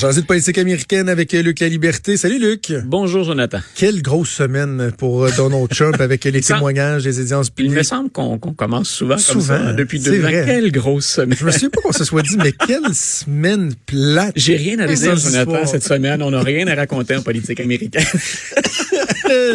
Changer 0.00 0.22
de 0.22 0.26
politique 0.26 0.56
américaine 0.56 1.10
avec 1.10 1.34
euh, 1.34 1.42
Luc 1.42 1.60
La 1.60 1.68
Liberté. 1.68 2.16
Salut 2.16 2.38
Luc. 2.38 2.72
Bonjour 2.86 3.22
Jonathan. 3.22 3.58
Quelle 3.74 4.00
grosse 4.00 4.30
semaine 4.30 4.92
pour 4.96 5.24
euh, 5.24 5.30
Donald 5.36 5.68
Trump 5.76 6.00
avec 6.00 6.24
les 6.24 6.40
témoignages 6.40 7.02
des 7.04 7.20
audiences 7.20 7.48
Il 7.48 7.52
publiques. 7.52 7.76
me 7.76 7.82
semble 7.82 8.08
qu'on 8.08 8.38
commence 8.38 8.88
souvent, 8.88 9.16
comme 9.16 9.42
Souvent, 9.42 9.58
ça, 9.58 9.72
depuis 9.74 10.00
c'est 10.00 10.12
deux 10.12 10.18
ans. 10.20 10.22
vrai. 10.22 10.44
Quelle 10.46 10.72
grosse 10.72 11.04
semaine. 11.04 11.36
Je 11.38 11.44
me 11.44 11.50
souviens 11.50 11.68
pas 11.68 11.82
qu'on 11.82 11.92
se 11.92 12.04
soit 12.04 12.22
dit, 12.22 12.38
mais 12.38 12.52
quelle 12.52 12.94
semaine 12.94 13.74
plate. 13.84 14.32
J'ai 14.36 14.56
rien 14.56 14.78
à 14.78 14.86
dire, 14.86 15.16
Jonathan, 15.18 15.66
cette 15.66 15.84
semaine. 15.84 16.22
On 16.22 16.30
n'a 16.30 16.40
rien 16.40 16.66
à 16.68 16.74
raconter 16.76 17.16
en 17.16 17.22
politique 17.22 17.60
américaine. 17.60 18.02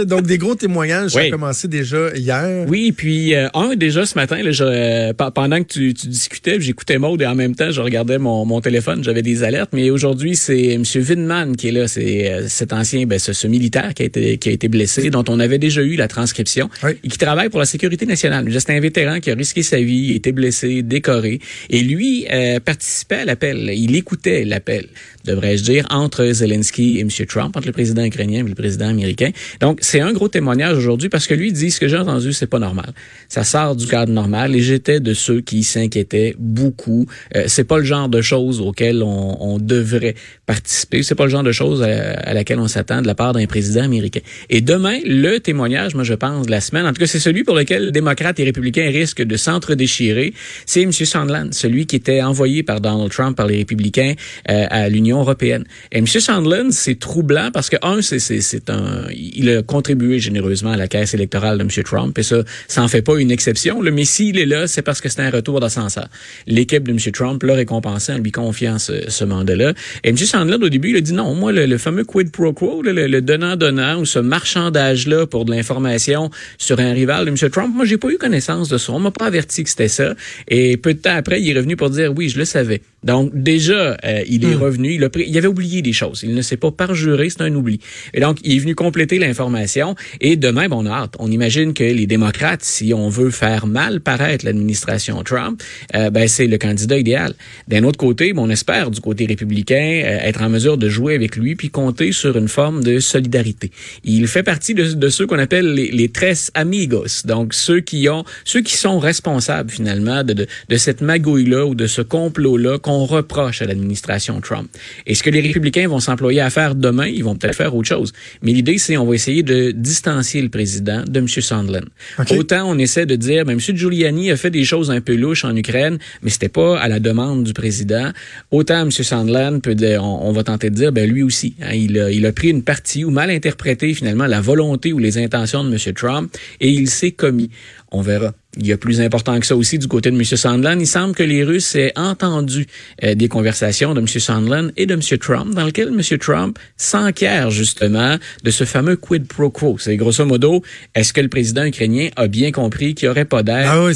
Donc, 0.06 0.26
des 0.26 0.38
gros 0.38 0.56
témoignages, 0.56 1.12
ça 1.12 1.20
a 1.20 1.24
Oui. 1.24 1.30
commencé 1.30 1.68
déjà 1.68 2.10
hier. 2.16 2.66
Oui, 2.68 2.92
puis 2.92 3.34
euh, 3.36 3.48
un, 3.54 3.76
déjà 3.76 4.06
ce 4.06 4.16
matin, 4.16 4.42
là, 4.42 4.52
je, 4.52 4.64
euh, 4.64 5.14
pe- 5.14 5.32
pendant 5.34 5.58
que 5.64 5.68
tu, 5.74 5.94
tu 5.94 6.08
discutais, 6.08 6.60
j'écoutais 6.60 6.98
Maude 6.98 7.22
et 7.22 7.26
en 7.26 7.36
même 7.36 7.56
temps, 7.56 7.72
je 7.72 7.82
regardais 7.82 8.18
mon, 8.18 8.46
mon 8.46 8.62
téléphone, 8.62 9.04
j'avais 9.04 9.22
des 9.22 9.44
alertes. 9.44 9.72
Mais 9.74 9.90
aujourd'hui, 9.90 10.36
c'est 10.36 10.74
M. 10.74 10.84
Winman 10.96 11.56
qui 11.56 11.70
est 11.70 11.72
là. 11.72 11.88
C'est 11.88 12.32
euh, 12.32 12.46
cet 12.48 12.74
ancien, 12.74 13.06
ben, 13.06 13.20
ce, 13.20 13.34
ce 13.34 13.48
militaire 13.48 13.94
qui 13.94 14.04
a, 14.04 14.06
été, 14.06 14.38
qui 14.38 14.50
a 14.50 14.52
été 14.52 14.68
blessé, 14.68 15.10
dont 15.10 15.26
on 15.28 15.40
avait 15.40 15.58
déjà 15.60 15.82
eu 15.82 15.96
la 15.96 16.08
transcription, 16.08 16.70
Oui. 16.84 16.92
et 17.04 17.08
qui 17.08 17.18
travaille 17.18 17.50
pour 17.50 17.60
la 17.60 17.66
sécurité 17.66 18.06
nationale. 18.06 18.46
C'est 18.60 18.72
un 18.76 18.80
vétéran 18.80 19.20
qui 19.20 19.32
a 19.32 19.36
risqué 19.36 19.62
sa 19.64 19.80
vie, 19.80 20.14
été 20.14 20.32
blessé, 20.32 20.82
décoré. 20.84 21.40
Et 21.70 21.82
lui 21.82 22.26
euh, 22.32 22.60
participait 22.60 23.16
à 23.16 23.26
l'appel. 23.26 23.72
Il 23.76 23.96
écoutait 23.96 24.46
l'appel, 24.46 24.88
devrais-je 25.26 25.64
dire, 25.64 25.86
entre 25.90 26.26
Zelensky 26.32 26.98
et 26.98 27.02
M. 27.02 27.10
Trump, 27.28 27.56
entre 27.58 27.68
le 27.68 27.74
président 27.74 28.04
ukrainien 28.06 28.46
et 28.46 28.50
le 28.50 28.56
président 28.56 28.88
américain. 28.88 29.32
Donc, 29.62 29.65
c'est 29.82 30.02
un 30.02 30.14
gros 30.14 30.28
témoignage 30.28 30.78
aujourd'hui 30.78 31.10
parce 31.10 31.28
que 31.28 31.34
lui 31.34 31.52
dit 31.52 31.72
ce 31.72 31.80
que 31.80 31.88
j'ai 31.88 31.98
entendu, 31.98 32.34
c'est 32.34 32.48
pas 32.48 32.60
normal. 32.60 32.94
Ça 33.30 33.44
sort 33.44 33.76
du 33.76 33.88
cadre 33.88 34.12
normal 34.12 34.56
et 34.56 34.62
j'étais 34.62 35.00
de 35.00 35.14
ceux 35.14 35.42
qui 35.42 35.64
s'inquiétaient 35.64 36.36
beaucoup. 36.38 37.06
Euh, 37.36 37.46
c'est 37.48 37.64
pas 37.64 37.78
le 37.78 37.84
genre 37.84 38.10
de 38.10 38.22
choses 38.22 38.62
auxquelles 38.62 39.02
on, 39.04 39.38
on 39.42 39.58
devrait 39.58 40.16
participer. 40.46 41.04
C'est 41.04 41.16
pas 41.16 41.26
le 41.26 41.30
genre 41.30 41.44
de 41.44 41.52
choses 41.52 41.82
à, 41.82 42.34
laquelle 42.34 42.60
on 42.60 42.68
s'attend 42.68 43.02
de 43.02 43.08
la 43.08 43.16
part 43.16 43.34
d'un 43.34 43.46
président 43.46 43.84
américain. 43.84 44.20
Et 44.50 44.62
demain, 44.62 45.00
le 45.06 45.40
témoignage, 45.40 45.96
moi 45.96 46.04
je 46.04 46.14
pense, 46.14 46.46
de 46.46 46.52
la 46.52 46.62
semaine, 46.62 46.86
en 46.86 46.94
tout 46.94 47.00
cas 47.00 47.08
c'est 47.08 47.20
celui 47.20 47.44
pour 47.44 47.56
lequel 47.56 47.92
démocrates 47.92 48.40
et 48.40 48.44
républicains 48.44 48.90
risquent 48.90 49.24
de 49.24 49.38
s'entre-déchirer, 49.38 50.34
c'est 50.66 50.82
M. 50.82 50.92
Sondland, 50.92 51.50
celui 51.52 51.86
qui 51.86 51.96
était 51.96 52.22
envoyé 52.22 52.64
par 52.64 52.82
Donald 52.82 53.12
Trump, 53.12 53.36
par 53.36 53.48
les 53.48 53.58
républicains 53.58 54.14
euh, 54.50 54.66
à 54.70 54.90
l'Union 54.90 55.20
européenne. 55.20 55.64
Et 55.92 56.00
M. 56.00 56.08
Sondland, 56.08 56.72
c'est 56.72 57.00
troublant 57.00 57.50
parce 57.54 57.70
que, 57.70 57.78
un, 57.82 58.02
c'est 58.02 58.70
un, 58.70 59.08
il 59.12 59.50
a 59.50 59.55
contribué 59.62 60.20
généreusement 60.20 60.72
à 60.72 60.78
la 60.78 60.88
caisse 60.88 61.14
électorale 61.14 61.58
de 61.58 61.64
M. 61.64 61.70
Trump, 61.84 62.18
et 62.18 62.24
ça, 62.24 62.44
ça 62.68 62.84
en 62.84 62.88
fait 62.88 63.02
pas 63.02 63.18
une 63.20 63.32
exception. 63.32 63.82
Le 63.82 63.92
mais 63.92 64.06
s'il 64.06 64.38
est 64.40 64.46
là, 64.46 64.68
c'est 64.68 64.82
parce 64.82 65.02
que 65.02 65.10
c'est 65.10 65.22
un 65.22 65.30
retour 65.30 65.60
d'ascenseur. 65.60 66.08
L'équipe 66.48 66.84
de 66.88 66.92
M. 66.92 67.00
Trump 67.14 67.42
l'a 67.44 67.54
récompensé 67.54 68.14
en 68.14 68.18
lui 68.18 68.32
confiant 68.32 68.78
ce, 68.80 69.24
mandat-là. 69.24 69.74
Et 70.04 70.10
M. 70.10 70.18
Sandland, 70.18 70.62
au 70.64 70.70
début, 70.70 70.90
il 70.90 70.98
a 70.98 71.02
dit 71.02 71.14
non, 71.14 71.34
moi, 71.34 71.52
le, 71.52 71.78
fameux 71.78 72.04
quid 72.04 72.32
pro 72.32 72.54
quo, 72.54 72.82
le- 72.82 72.92
le 73.08 73.22
donnant-donnant, 73.22 74.00
ou 74.00 74.06
ce 74.06 74.20
marchandage-là 74.20 75.28
pour 75.28 75.46
de 75.46 75.52
l'information 75.52 76.30
sur 76.58 76.80
un 76.80 76.94
rival 76.94 77.26
de 77.26 77.32
M. 77.32 77.50
Trump, 77.50 77.74
moi, 77.76 77.86
j'ai 77.86 77.98
pas 77.98 78.10
eu 78.10 78.18
connaissance 78.18 78.70
de 78.70 78.78
ça. 78.78 78.92
On 78.94 79.00
m'a 79.00 79.12
pas 79.12 79.26
averti 79.26 79.64
que 79.64 79.70
c'était 79.70 79.88
ça. 79.88 80.16
Et 80.48 80.78
peu 80.78 80.94
de 80.94 81.00
temps 81.00 81.16
après, 81.16 81.42
il 81.42 81.50
est 81.50 81.58
revenu 81.58 81.76
pour 81.76 81.90
dire 81.90 82.12
oui, 82.16 82.30
je 82.30 82.38
le 82.38 82.46
savais. 82.46 82.82
Donc, 83.06 83.32
déjà, 83.34 83.98
euh, 84.04 84.24
il 84.28 84.44
est 84.44 84.56
revenu. 84.56 84.94
Il, 84.94 85.04
a 85.04 85.10
pris, 85.10 85.26
il 85.28 85.38
avait 85.38 85.48
oublié 85.48 85.82
des 85.82 85.94
choses. 85.94 86.22
Il 86.24 86.34
ne 86.34 86.42
s'est 86.42 86.58
pas 86.58 86.72
parjuré, 86.72 87.30
c'est 87.30 87.42
un 87.42 87.54
oubli. 87.54 87.80
Et 88.14 88.20
donc, 88.20 88.40
il 88.44 88.56
est 88.56 88.60
venu 88.60 88.76
compléter 88.76 89.20
l'information. 89.20 89.96
Et 90.20 90.36
demain, 90.36 90.68
ben, 90.68 90.78
on 90.78 90.86
a 90.88 90.92
hâte. 90.92 91.16
On 91.20 91.32
imagine 91.32 91.74
que 91.74 91.84
les 91.84 92.08
démocrates, 92.08 92.64
si 92.64 92.94
on 92.94 93.08
veut 93.08 93.30
faire 93.30 93.68
mal 93.68 94.02
paraître 94.02 94.44
l'administration 94.44 95.22
Trump, 95.24 95.62
euh, 95.94 96.10
ben, 96.10 96.28
c'est 96.28 96.48
le 96.48 96.58
candidat 96.58 96.98
idéal. 96.98 97.36
D'un 97.68 97.84
autre 97.84 97.98
côté, 97.98 98.34
ben, 98.34 98.42
on 98.42 98.50
espère 98.50 98.90
du 98.90 99.02
côté 99.02 99.28
républicain 99.28 100.02
euh, 100.04 100.28
être 100.28 100.42
en 100.42 100.50
mesure 100.50 100.78
de 100.78 100.90
jouer 100.90 101.14
avec 101.14 101.36
lui 101.36 101.56
puis 101.56 101.70
compter 101.70 102.12
sur 102.12 102.36
une 102.38 102.48
forme 102.48 102.84
de 102.84 103.00
solidarité. 103.00 103.72
Il 104.04 104.28
fait 104.28 104.44
partie 104.44 104.74
de, 104.74 104.94
de 104.94 105.10
ceux 105.10 105.28
qu'on 105.28 105.40
appelle 105.40 105.74
les, 105.74 105.92
les 105.92 106.10
tres 106.10 106.50
amigos, 106.56 107.26
donc 107.26 107.54
ceux 107.54 107.82
qui 107.82 108.10
ont, 108.10 108.24
ceux 108.46 108.62
qui 108.62 108.76
sont 108.76 108.98
responsables 108.98 109.70
finalement 109.70 110.24
de, 110.24 110.34
de, 110.34 110.48
de 110.70 110.78
cette 110.78 111.02
magouille-là 111.02 111.66
ou 111.68 111.76
de 111.76 111.86
ce 111.86 112.02
complot-là 112.02 112.80
qu'on 112.80 112.95
reproche 113.04 113.62
à 113.62 113.66
l'administration 113.66 114.40
Trump. 114.40 114.70
Et 115.06 115.16
ce 115.16 115.24
que 115.24 115.30
les 115.30 115.42
républicains 115.42 115.90
vont 115.90 116.00
s'employer 116.00 116.40
à 116.40 116.50
faire 116.50 116.76
demain, 116.76 117.08
ils 117.08 117.24
vont 117.24 117.36
peut-être 117.36 117.56
faire 117.56 117.76
autre 117.76 117.90
chose. 117.90 118.14
Mais 118.42 118.54
l'idée, 118.54 118.78
c'est 118.78 118.96
on 118.96 119.06
va 119.06 119.16
essayer 119.16 119.44
de 119.44 119.72
distancier 119.72 120.42
le 120.42 120.50
président 120.50 121.04
de 121.06 121.20
M. 121.20 121.28
Sondland. 121.28 121.86
Autant 122.32 122.70
on 122.70 122.78
essaie 122.78 123.06
de 123.06 123.16
dire, 123.16 123.44
ben, 123.44 123.54
M. 123.54 123.60
Giuliani 123.60 124.32
a 124.32 124.38
fait 124.38 124.52
des 124.52 124.64
choses 124.64 124.90
un 124.90 125.02
peu 125.02 125.16
louches 125.16 125.44
en 125.44 125.56
Ukraine, 125.56 125.98
mais 126.22 126.30
c'était 126.30 126.48
pas 126.48 126.80
à 126.80 126.88
la 126.88 127.02
demande 127.02 127.44
du 127.44 127.54
président. 127.54 128.12
Autant 128.52 128.84
M. 128.84 128.92
Sondland 128.92 129.60
peut 129.60 129.76
dire, 129.76 130.04
on, 130.04 130.30
on 130.30 130.32
va 130.32 130.44
tenter 130.44 130.70
de 130.70 130.76
dire, 130.76 130.92
ben 130.92 131.10
lui 131.10 131.24
aussi, 131.24 131.56
hein, 131.62 131.74
il, 131.74 132.00
a, 132.00 132.12
il 132.12 132.26
a 132.26 132.32
pris 132.32 132.50
une 132.50 132.64
partie 132.64 133.04
ou 133.04 133.10
mal 133.10 133.30
interprété 133.30 133.94
finalement 133.94 134.26
la 134.26 134.42
volonté 134.42 134.94
ou 134.94 135.00
les 135.00 135.18
intentions 135.18 135.64
de 135.64 135.72
M. 135.72 135.94
Trump 135.94 136.36
et 136.60 136.70
il 136.70 136.90
s'est 136.90 137.12
commis. 137.12 137.50
On 137.92 138.02
verra. 138.02 138.34
Il 138.58 138.68
y 138.68 138.72
a 138.72 138.78
plus 138.78 139.02
important 139.02 139.40
que 139.40 139.46
ça 139.46 139.56
aussi 139.56 139.78
du 139.80 139.88
côté 139.88 140.12
de 140.12 140.16
M. 140.16 140.24
Sondland. 140.24 140.80
Il 140.80 140.88
semble 140.88 141.14
que 141.14 141.24
les 141.24 141.44
Russes 141.44 141.76
aient 141.76 141.92
entendu 141.96 142.68
euh, 143.04 143.16
des 143.16 143.28
conversations 143.28 143.94
de 143.94 144.00
M. 144.00 144.08
Sondland 144.08 144.70
et 144.78 144.86
de 144.86 144.94
M. 144.94 145.02
Trump, 145.20 145.54
dans 145.54 145.66
lesquelles 145.66 145.90
M. 145.90 146.18
Trump 146.18 146.58
s'enquiert 146.78 147.52
justement 147.52 148.18
de 148.44 148.52
ce 148.52 148.64
fameux 148.64 148.96
quid 148.96 149.28
pro 149.28 149.50
quo. 149.50 149.78
C'est 149.80 149.98
grosso 149.98 150.26
modo, 150.26 150.64
est-ce 150.94 151.14
que 151.14 151.22
le 151.22 151.28
président 151.28 151.64
ukrainien 151.66 152.10
a 152.16 152.28
bien 152.28 152.52
compris 152.52 152.96
qu'il 152.96 153.08
n'y 153.08 153.12
aurait 153.12 153.26
pas 153.26 153.44
d'air 153.44 153.70
Ah 153.70 153.86
oui, 153.86 153.94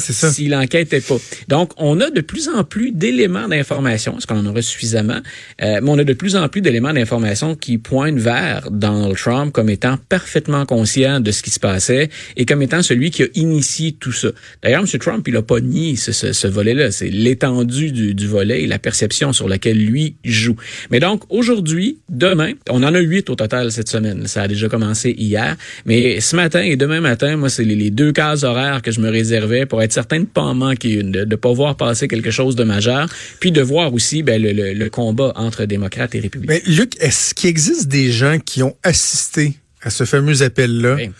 pas? 1.00 1.16
Donc, 1.48 1.72
on 1.76 2.00
a 2.00 2.10
de 2.10 2.20
plus 2.20 2.48
en 2.48 2.64
plus 2.64 2.92
d'éléments 2.92 3.48
d'information. 3.48 4.16
Est-ce 4.18 4.26
qu'on 4.26 4.38
en 4.38 4.46
aurait 4.46 4.62
suffisamment? 4.62 5.20
Euh, 5.62 5.80
mais 5.82 5.90
on 5.90 5.98
a 5.98 6.04
de 6.04 6.12
plus 6.12 6.36
en 6.36 6.48
plus 6.48 6.60
d'éléments 6.60 6.92
d'information 6.92 7.54
qui 7.54 7.78
pointent 7.78 8.18
vers 8.18 8.70
Donald 8.70 9.16
Trump 9.16 9.52
comme 9.52 9.70
étant 9.70 9.98
parfaitement 10.08 10.66
conscient 10.66 11.20
de 11.20 11.30
ce 11.30 11.42
qui 11.42 11.50
se 11.50 11.60
passait 11.60 12.10
et 12.36 12.44
comme 12.44 12.62
étant 12.62 12.82
celui 12.82 13.10
qui 13.10 13.22
a 13.22 13.26
initié 13.34 13.92
tout 13.92 14.12
ça. 14.12 14.28
D'ailleurs, 14.62 14.82
M. 14.82 14.98
Trump, 14.98 15.26
il 15.28 15.36
a 15.36 15.42
pas 15.42 15.60
nié 15.60 15.96
ce, 15.96 16.12
ce, 16.12 16.32
ce 16.32 16.46
volet-là. 16.46 16.90
C'est 16.90 17.08
l'étendue 17.08 17.92
du, 17.92 18.14
du 18.14 18.26
volet 18.26 18.62
et 18.62 18.66
la 18.66 18.78
perception 18.78 19.32
sur 19.32 19.48
laquelle 19.48 19.78
lui 19.78 20.16
joue. 20.24 20.56
Mais 20.90 21.00
donc, 21.00 21.22
aujourd'hui, 21.28 21.98
demain, 22.08 22.52
on 22.68 22.82
en 22.82 22.94
a 22.94 23.00
huit 23.00 23.30
au 23.30 23.34
total 23.34 23.72
cette 23.72 23.88
semaine. 23.88 24.26
Ça 24.26 24.42
a 24.42 24.48
déjà 24.48 24.68
commencé 24.68 25.14
hier. 25.16 25.56
Mais 25.86 26.20
ce 26.20 26.36
matin 26.36 26.62
et 26.62 26.76
demain 26.76 27.00
matin, 27.00 27.36
moi, 27.36 27.48
c'est 27.48 27.64
les, 27.64 27.76
les 27.76 27.90
deux 27.90 28.12
cases 28.12 28.42
horaires 28.42 28.82
que 28.82 28.90
je 28.90 29.00
me 29.00 29.08
réservais 29.10 29.66
pour 29.66 29.82
être 29.82 29.92
certain 29.92 30.20
de 30.20 30.26
pas 30.26 30.42
en 30.42 30.54
manquer 30.54 30.92
une, 30.94 31.12
de 31.12 31.24
ne 31.24 31.36
pas 31.36 31.52
voir 31.52 31.76
passer 31.76 32.08
quelque 32.08 32.30
chose 32.30 32.56
de 32.56 32.64
majeur, 32.64 33.08
puis 33.40 33.52
de 33.52 33.60
voir 33.62 33.92
aussi 33.94 34.22
ben, 34.22 34.40
le, 34.40 34.52
le, 34.52 34.72
le 34.72 34.90
combat 34.90 35.32
entre 35.36 35.64
démocrates 35.64 36.14
et 36.14 36.20
républicains. 36.20 36.60
Mais 36.66 36.72
Luc, 36.72 36.94
est-ce 37.00 37.34
qu'il 37.34 37.50
existe 37.50 37.88
des 37.88 38.10
gens 38.10 38.38
qui 38.38 38.62
ont 38.62 38.76
assisté 38.82 39.54
à 39.82 39.90
ce 39.90 40.04
fameux 40.04 40.42
appel-là? 40.42 40.96
Oui. 40.96 41.10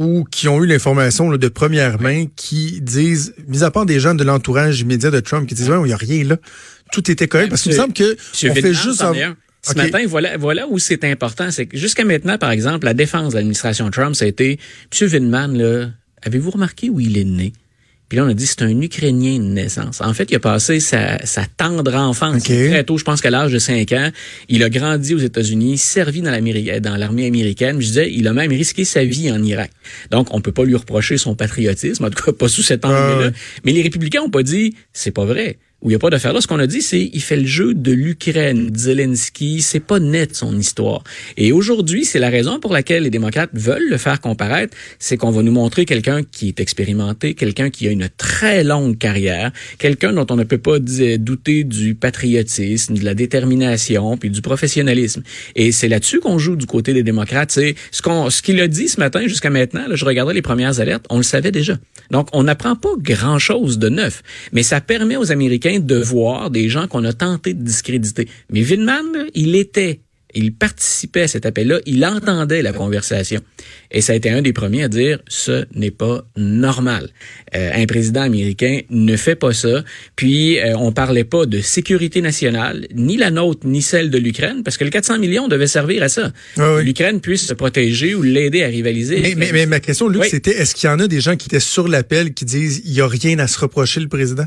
Ou 0.00 0.24
qui 0.24 0.48
ont 0.48 0.64
eu 0.64 0.66
l'information 0.66 1.30
de 1.30 1.48
première 1.48 2.00
main 2.00 2.24
qui 2.34 2.80
disent, 2.80 3.34
mis 3.46 3.62
à 3.62 3.70
part 3.70 3.84
des 3.84 4.00
gens 4.00 4.14
de 4.14 4.24
l'entourage 4.24 4.80
immédiat 4.80 5.10
de 5.10 5.20
Trump 5.20 5.46
qui 5.46 5.54
disent, 5.54 5.68
ouais, 5.68 5.78
il 5.80 5.88
n'y 5.88 5.92
a 5.92 5.98
rien 5.98 6.24
là, 6.24 6.38
tout 6.90 7.10
était 7.10 7.28
correct. 7.28 7.50
Parce 7.50 7.60
qu'il 7.60 7.72
me 7.72 7.76
semble 7.76 7.92
que 7.92 8.16
on 8.48 8.54
fait 8.54 8.72
juste... 8.72 9.04
Ce 9.62 9.74
matin, 9.74 9.98
voilà, 10.08 10.38
voilà 10.38 10.66
où 10.68 10.78
c'est 10.78 11.04
important. 11.04 11.50
C'est 11.50 11.66
que 11.66 11.76
jusqu'à 11.76 12.06
maintenant, 12.06 12.38
par 12.38 12.50
exemple, 12.50 12.86
la 12.86 12.94
défense 12.94 13.32
de 13.32 13.34
l'administration 13.34 13.90
Trump, 13.90 14.16
ça 14.16 14.24
a 14.24 14.28
été, 14.28 14.58
Monsieur 14.90 15.06
Winman, 15.06 15.58
là, 15.58 15.90
avez-vous 16.22 16.50
remarqué 16.50 16.88
où 16.88 16.98
il 16.98 17.18
est 17.18 17.24
né? 17.24 17.52
Puis 18.10 18.18
là, 18.18 18.24
on 18.24 18.28
a 18.28 18.34
dit 18.34 18.44
c'est 18.46 18.62
un 18.62 18.80
Ukrainien 18.80 19.38
de 19.38 19.44
naissance. 19.44 20.00
En 20.02 20.12
fait, 20.12 20.30
il 20.30 20.34
a 20.34 20.40
passé 20.40 20.80
sa, 20.80 21.24
sa 21.24 21.46
tendre 21.46 21.94
enfance 21.94 22.42
très 22.68 22.84
tôt, 22.84 22.98
je 22.98 23.04
pense 23.04 23.20
qu'à 23.20 23.30
l'âge 23.30 23.52
de 23.52 23.58
5 23.58 23.92
ans. 23.92 24.10
Il 24.48 24.62
a 24.64 24.68
grandi 24.68 25.14
aux 25.14 25.18
États-Unis, 25.18 25.78
servi 25.78 26.20
dans 26.20 26.32
l'Amérique- 26.32 26.80
dans 26.80 26.96
l'armée 26.96 27.26
américaine. 27.28 27.80
Je 27.80 27.86
disais, 27.86 28.12
il 28.12 28.26
a 28.26 28.32
même 28.32 28.50
risqué 28.50 28.84
sa 28.84 29.04
vie 29.04 29.30
en 29.30 29.40
Irak. 29.42 29.70
Donc, 30.10 30.34
on 30.34 30.40
peut 30.40 30.50
pas 30.52 30.64
lui 30.64 30.74
reprocher 30.74 31.18
son 31.18 31.36
patriotisme, 31.36 32.04
en 32.04 32.10
tout 32.10 32.22
cas 32.22 32.32
pas 32.32 32.48
sous 32.48 32.62
cet 32.62 32.84
angle-là. 32.84 33.30
Mais 33.64 33.70
les 33.72 33.82
républicains 33.82 34.22
ont 34.22 34.30
pas 34.30 34.42
dit, 34.42 34.74
c'est 34.92 35.12
pas 35.12 35.24
vrai. 35.24 35.58
Où 35.82 35.88
il 35.88 35.92
n'y 35.92 35.94
a 35.94 35.98
pas 35.98 36.10
d'affaire 36.10 36.32
là. 36.32 36.40
Ce 36.40 36.46
qu'on 36.46 36.58
a 36.58 36.66
dit, 36.66 36.82
c'est 36.82 37.10
il 37.12 37.22
fait 37.22 37.36
le 37.36 37.46
jeu 37.46 37.74
de 37.74 37.92
l'Ukraine, 37.92 38.70
Zelensky. 38.74 39.62
C'est 39.62 39.80
pas 39.80 39.98
net 39.98 40.36
son 40.36 40.58
histoire. 40.58 41.02
Et 41.36 41.52
aujourd'hui, 41.52 42.04
c'est 42.04 42.18
la 42.18 42.28
raison 42.30 42.60
pour 42.60 42.72
laquelle 42.72 43.04
les 43.04 43.10
démocrates 43.10 43.50
veulent 43.54 43.88
le 43.88 43.96
faire 43.96 44.20
comparaître, 44.20 44.76
c'est 44.98 45.16
qu'on 45.16 45.30
va 45.30 45.42
nous 45.42 45.52
montrer 45.52 45.84
quelqu'un 45.84 46.22
qui 46.22 46.48
est 46.48 46.60
expérimenté, 46.60 47.34
quelqu'un 47.34 47.70
qui 47.70 47.88
a 47.88 47.90
une 47.90 48.08
très 48.16 48.64
longue 48.64 48.98
carrière, 48.98 49.52
quelqu'un 49.78 50.12
dont 50.12 50.26
on 50.30 50.36
ne 50.36 50.44
peut 50.44 50.58
pas 50.58 50.78
douter 50.78 51.64
du 51.64 51.94
patriotisme, 51.94 52.94
de 52.94 53.04
la 53.04 53.14
détermination, 53.14 54.16
puis 54.16 54.30
du 54.30 54.42
professionnalisme. 54.42 55.22
Et 55.56 55.72
c'est 55.72 55.88
là-dessus 55.88 56.20
qu'on 56.20 56.38
joue 56.38 56.56
du 56.56 56.66
côté 56.66 56.92
des 56.92 57.02
démocrates. 57.02 57.50
C'est 57.50 57.74
ce 57.90 58.02
qu'on, 58.02 58.30
ce 58.30 58.42
qu'il 58.42 58.60
a 58.60 58.68
dit 58.68 58.88
ce 58.88 59.00
matin 59.00 59.26
jusqu'à 59.26 59.50
maintenant. 59.50 59.86
Là, 59.88 59.94
je 59.94 60.04
regardais 60.04 60.34
les 60.34 60.42
premières 60.42 60.80
alertes, 60.80 61.06
on 61.10 61.16
le 61.16 61.22
savait 61.22 61.52
déjà. 61.52 61.78
Donc, 62.10 62.28
on 62.32 62.42
n'apprend 62.42 62.76
pas 62.76 62.90
grand-chose 62.98 63.78
de 63.78 63.88
neuf, 63.88 64.22
mais 64.52 64.62
ça 64.62 64.80
permet 64.80 65.16
aux 65.16 65.32
Américains 65.32 65.69
de 65.78 65.96
voir 65.96 66.50
des 66.50 66.68
gens 66.68 66.88
qu'on 66.88 67.04
a 67.04 67.12
tenté 67.12 67.54
de 67.54 67.62
discréditer. 67.62 68.28
Mais 68.50 68.62
Vindman, 68.62 69.26
il 69.34 69.54
était 69.54 70.00
il 70.34 70.54
participait 70.54 71.22
à 71.22 71.28
cet 71.28 71.46
appel-là, 71.46 71.80
il 71.86 72.04
entendait 72.04 72.62
la 72.62 72.72
conversation. 72.72 73.40
Et 73.90 74.00
ça 74.00 74.12
a 74.12 74.16
été 74.16 74.30
un 74.30 74.42
des 74.42 74.52
premiers 74.52 74.84
à 74.84 74.88
dire, 74.88 75.18
ce 75.28 75.64
n'est 75.74 75.90
pas 75.90 76.24
normal. 76.36 77.08
Euh, 77.54 77.70
un 77.74 77.86
président 77.86 78.22
américain 78.22 78.80
ne 78.90 79.16
fait 79.16 79.34
pas 79.34 79.52
ça. 79.52 79.84
Puis, 80.16 80.58
euh, 80.58 80.76
on 80.76 80.92
parlait 80.92 81.24
pas 81.24 81.46
de 81.46 81.60
sécurité 81.60 82.22
nationale, 82.22 82.86
ni 82.94 83.16
la 83.16 83.30
nôtre, 83.30 83.66
ni 83.66 83.82
celle 83.82 84.10
de 84.10 84.18
l'Ukraine, 84.18 84.62
parce 84.62 84.76
que 84.76 84.84
le 84.84 84.90
400 84.90 85.18
millions 85.18 85.48
devait 85.48 85.66
servir 85.66 86.02
à 86.02 86.08
ça. 86.08 86.32
Ah 86.56 86.78
L'Ukraine 86.82 87.20
puisse 87.20 87.46
se 87.46 87.54
protéger 87.54 88.14
ou 88.14 88.22
l'aider 88.22 88.62
à 88.62 88.68
rivaliser. 88.68 89.34
Mais, 89.36 89.50
mais, 89.52 89.66
ma 89.66 89.80
question, 89.80 90.08
Luc, 90.08 90.24
c'était, 90.24 90.52
est-ce 90.52 90.74
qu'il 90.74 90.88
y 90.88 90.92
en 90.92 91.00
a 91.00 91.08
des 91.08 91.20
gens 91.20 91.36
qui 91.36 91.48
étaient 91.48 91.60
sur 91.60 91.88
l'appel 91.88 92.32
qui 92.32 92.44
disent, 92.44 92.82
il 92.84 92.92
y 92.92 93.00
a 93.00 93.08
rien 93.08 93.38
à 93.38 93.46
se 93.46 93.58
reprocher 93.58 94.00
le 94.00 94.08
président? 94.08 94.46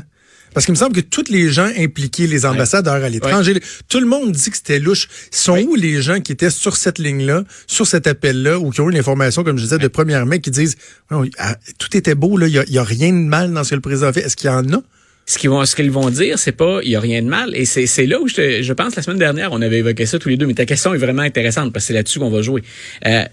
Parce 0.54 0.66
qu'il 0.66 0.72
me 0.72 0.78
semble 0.78 0.94
que 0.94 1.00
tous 1.00 1.28
les 1.28 1.50
gens 1.50 1.68
impliqués, 1.76 2.26
les 2.26 2.46
ambassadeurs 2.46 3.04
à 3.04 3.08
l'étranger, 3.08 3.60
tout 3.88 4.00
le 4.00 4.06
monde 4.06 4.32
dit 4.32 4.50
que 4.50 4.56
c'était 4.56 4.78
louche. 4.78 5.08
Sont 5.30 5.58
où 5.58 5.74
les 5.74 6.00
gens 6.00 6.20
qui 6.20 6.32
étaient 6.32 6.50
sur 6.50 6.76
cette 6.76 6.98
ligne-là, 6.98 7.44
sur 7.66 7.86
cet 7.86 8.06
appel-là, 8.06 8.58
ou 8.58 8.70
qui 8.70 8.80
ont 8.80 8.88
eu 8.88 8.92
l'information, 8.92 9.44
comme 9.44 9.58
je 9.58 9.64
disais, 9.64 9.78
de 9.78 9.88
première 9.88 10.24
main, 10.26 10.38
qui 10.38 10.50
disent 10.50 10.76
ah, 11.10 11.56
tout 11.78 11.96
était 11.96 12.14
beau, 12.14 12.36
là, 12.36 12.46
il 12.46 12.72
y 12.72 12.78
a, 12.78 12.84
rien 12.84 13.12
de 13.12 13.18
mal 13.18 13.52
dans 13.52 13.64
ce 13.64 13.70
que 13.70 13.74
le 13.74 13.80
président 13.80 14.06
a 14.06 14.12
fait. 14.12 14.20
Est-ce 14.20 14.36
qu'il 14.36 14.48
y 14.48 14.52
en 14.52 14.72
a? 14.72 14.82
ce 15.26 15.38
qu'ils 15.38 15.50
vont, 15.50 15.64
ce 15.64 15.74
qu'ils 15.74 15.90
vont 15.90 16.10
dire, 16.10 16.38
c'est 16.38 16.52
pas, 16.52 16.80
il 16.82 16.90
y 16.90 16.96
a 16.96 17.00
rien 17.00 17.22
de 17.22 17.28
mal. 17.28 17.56
Et 17.56 17.64
c'est, 17.64 17.86
c'est 17.86 18.06
là 18.06 18.20
où 18.20 18.28
je, 18.28 18.62
je 18.62 18.72
pense 18.72 18.94
la 18.94 19.02
semaine 19.02 19.18
dernière, 19.18 19.52
on 19.52 19.62
avait 19.62 19.78
évoqué 19.78 20.06
ça 20.06 20.18
tous 20.18 20.28
les 20.28 20.36
deux. 20.36 20.46
Mais 20.46 20.54
ta 20.54 20.66
question 20.66 20.92
est 20.94 20.98
vraiment 20.98 21.22
intéressante 21.22 21.72
parce 21.72 21.84
que 21.84 21.86
c'est 21.88 21.94
là-dessus 21.94 22.18
qu'on 22.18 22.30
va 22.30 22.42
jouer. 22.42 22.62
Euh, 23.06 23.24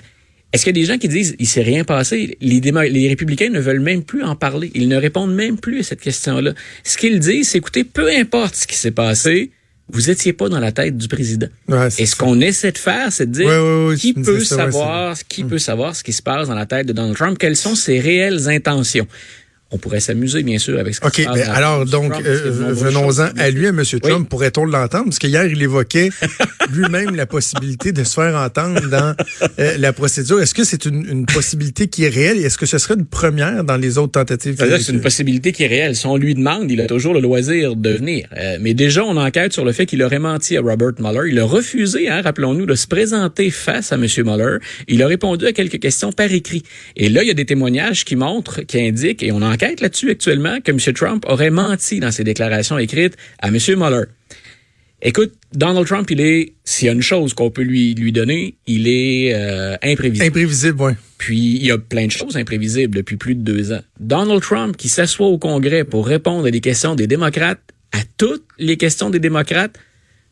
est-ce 0.54 0.64
qu'il 0.64 0.76
y 0.76 0.80
a 0.80 0.82
des 0.82 0.88
gens 0.88 0.98
qui 0.98 1.08
disent 1.08 1.36
il 1.40 1.48
s'est 1.48 1.62
rien 1.62 1.84
passé? 1.84 2.38
Les, 2.42 2.60
les 2.60 3.08
républicains 3.08 3.50
ne 3.50 3.60
veulent 3.60 3.80
même 3.80 4.04
plus 4.04 4.24
en 4.24 4.36
parler, 4.36 4.72
ils 4.76 4.88
ne 4.88 4.98
répondent 4.98 5.34
même 5.34 5.58
plus 5.58 5.80
à 5.80 5.84
cette 5.84 6.02
question-là. 6.02 6.54
Ce 6.84 6.98
qu'ils 6.98 7.20
disent, 7.20 7.50
c'est 7.50 7.60
écoutez, 7.60 7.84
peu 7.84 8.10
importe 8.10 8.56
ce 8.56 8.68
qui 8.68 8.76
s'est 8.76 8.92
passé, 8.92 9.52
vous 9.94 10.10
étiez 10.10 10.34
pas 10.34 10.48
dans 10.50 10.60
la 10.60 10.72
tête 10.72 10.98
du 10.98 11.08
président. 11.08 11.48
Et 11.98 12.06
ce 12.06 12.16
qu'on 12.16 12.40
essaie 12.40 12.72
de 12.72 12.78
faire, 12.78 13.12
c'est 13.12 13.26
de 13.26 13.32
dire 13.32 13.96
qui 13.98 14.14
peut 14.14 14.40
savoir, 14.44 15.18
qui 15.28 15.44
peut 15.44 15.58
savoir 15.60 15.96
ce 15.96 16.04
qui 16.04 16.14
se 16.14 16.22
passe 16.22 16.48
dans 16.48 16.56
la 16.56 16.66
tête 16.66 16.88
de 16.88 16.94
Donald 16.94 17.16
Trump, 17.16 17.38
quelles 17.38 17.58
sont 17.58 17.76
ses 17.76 18.00
réelles 18.00 18.50
intentions? 18.50 19.08
On 19.72 19.78
pourrait 19.78 20.02
s'amuser, 20.02 20.44
bien 20.44 20.58
sûr, 20.58 20.78
avec 20.78 20.96
ce 20.96 21.06
OK, 21.06 21.26
mais 21.34 21.44
alors, 21.44 21.86
donc, 21.86 22.12
euh, 22.26 22.52
venons-en 22.74 23.30
à 23.38 23.50
lui, 23.50 23.68
à 23.68 23.70
M. 23.70 23.82
Trump. 24.02 24.28
Pourrait-on 24.28 24.66
l'entendre? 24.66 25.06
Parce 25.06 25.20
qu'hier, 25.20 25.46
il 25.46 25.62
évoquait 25.62 26.10
lui-même 26.74 27.16
la 27.16 27.26
possibilité 27.26 27.94
de 27.94 28.04
se 28.04 28.16
faire 28.16 28.36
entendre 28.36 28.82
dans 28.90 29.16
euh, 29.60 29.78
la 29.78 29.94
procédure. 29.94 30.42
Est-ce 30.42 30.54
que 30.54 30.66
c'est 30.66 30.86
une, 30.86 31.26
possibilité 31.26 31.88
qui 31.88 32.04
est 32.04 32.10
réelle? 32.10 32.44
Est-ce 32.44 32.58
que 32.58 32.66
ce 32.66 32.78
serait 32.78 32.96
une 32.96 33.06
première 33.06 33.64
dans 33.64 33.78
les 33.78 33.98
autres 33.98 34.12
tentatives? 34.12 34.56
C'est 34.58 34.92
une 34.92 35.00
possibilité 35.00 35.54
qui 35.54 35.64
est 35.64 35.68
réelle. 35.68 35.96
Si 35.96 36.06
on 36.06 36.18
lui 36.18 36.36
demande, 36.36 36.70
il 36.70 36.82
a 36.82 36.88
toujours 36.88 37.14
le 37.14 37.22
loisir 37.22 37.78
de 37.78 37.92
venir. 37.92 38.28
Euh, 38.38 38.58
mais 38.60 38.74
déjà, 38.74 39.06
on 39.06 39.16
enquête 39.16 39.54
sur 39.54 39.64
le 39.64 39.72
fait 39.72 39.86
qu'il 39.86 40.04
aurait 40.04 40.20
menti 40.20 40.58
à 40.58 40.62
Robert 40.62 40.94
Mueller. 41.00 41.32
Il 41.32 41.40
a 41.40 41.46
refusé, 41.46 42.10
hein, 42.10 42.22
rappelons-nous, 42.22 42.66
de 42.66 42.76
se 42.76 42.88
présenter 42.88 43.50
face 43.52 43.94
à 43.94 43.96
M. 43.96 44.06
Mueller. 44.26 44.58
Il 44.90 45.02
a 45.02 45.08
répondu 45.08 45.46
à 45.46 45.54
quelques 45.54 45.80
questions 45.80 46.12
par 46.12 46.32
écrit. 46.32 46.64
Et 46.98 47.08
là, 47.08 47.24
il 47.24 47.28
y 47.28 47.32
a 47.32 47.36
des 47.36 47.46
témoignages 47.46 48.04
qui 48.04 48.18
montrent, 48.18 48.62
qui 48.62 48.82
indiquent, 48.82 49.24
et 49.24 49.32
on 49.32 49.42
enquête 49.42 49.61
enquête 49.62 49.82
là-dessus 49.82 50.10
actuellement 50.10 50.60
que 50.62 50.72
M. 50.72 50.94
Trump 50.94 51.26
aurait 51.28 51.52
menti 51.52 52.00
dans 52.00 52.12
ses 52.12 52.24
déclarations 52.24 52.78
écrites 52.78 53.16
à 53.40 53.50
M. 53.50 53.58
Mueller. 53.78 54.06
Écoute, 55.04 55.34
Donald 55.54 55.88
Trump, 55.88 56.10
il 56.12 56.22
est, 56.22 56.54
s'il 56.64 56.86
y 56.86 56.90
a 56.90 56.94
une 56.94 57.02
chose 57.02 57.34
qu'on 57.34 57.50
peut 57.50 57.64
lui 57.64 57.96
lui 57.96 58.12
donner, 58.12 58.56
il 58.68 58.88
est 58.88 59.34
euh, 59.34 59.76
imprévisible. 59.82 60.28
Imprévisible, 60.28 60.82
oui. 60.82 60.92
Puis 61.18 61.56
il 61.56 61.66
y 61.66 61.72
a 61.72 61.78
plein 61.78 62.06
de 62.06 62.12
choses 62.12 62.38
imprévisibles 62.38 62.96
depuis 62.96 63.18
plus 63.18 63.34
de 63.36 63.42
deux 63.42 63.72
ans. 63.72 63.82
Donald 64.00 64.42
Trump 64.42 64.78
qui 64.78 64.90
s'assoit 64.90 65.28
au 65.28 65.40
Congrès 65.40 65.84
pour 65.84 66.06
répondre 66.06 66.46
à 66.46 66.52
des 66.52 66.62
questions 66.62 66.94
des 66.94 67.08
démocrates, 67.08 67.62
à 67.92 68.00
toutes 68.18 68.46
les 68.60 68.78
questions 68.78 69.10
des 69.10 69.20
démocrates, 69.20 69.78